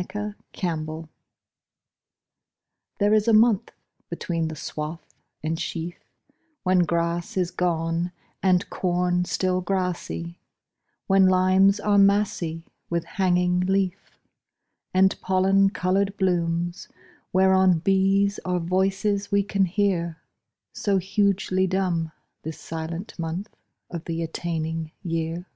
Michael 0.00 0.34
Field 0.56 0.86
July 0.86 1.08
THERE 3.00 3.14
is 3.14 3.26
a 3.26 3.32
month 3.32 3.72
between 4.08 4.46
the 4.46 4.54
swath 4.54 5.02
and 5.42 5.58
sheaf 5.58 5.96
When 6.62 6.84
grass 6.84 7.36
is 7.36 7.50
gone 7.50 8.12
And 8.40 8.70
corn 8.70 9.24
still 9.24 9.60
grassy; 9.60 10.38
When 11.08 11.26
limes 11.26 11.80
are 11.80 11.98
massy 11.98 12.64
With 12.88 13.02
hanging 13.04 13.58
leaf, 13.58 14.20
And 14.94 15.20
pollen 15.20 15.70
coloured 15.70 16.16
blooms 16.16 16.86
whereon 17.32 17.80
Bees 17.80 18.38
are 18.44 18.60
voices 18.60 19.32
we 19.32 19.42
can 19.42 19.64
hear, 19.64 20.22
So 20.72 20.98
hugely 20.98 21.66
dumb 21.66 22.12
This 22.44 22.60
silent 22.60 23.18
month 23.18 23.48
of 23.90 24.04
the 24.04 24.22
attaining 24.22 24.92
year. 25.02 25.48